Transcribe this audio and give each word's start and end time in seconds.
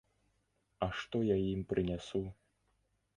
А 0.85 0.87
што 1.01 1.21
я 1.33 1.37
ім 1.41 1.61
прынясу? 1.73 2.23